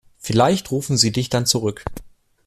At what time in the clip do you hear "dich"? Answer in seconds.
1.11-1.29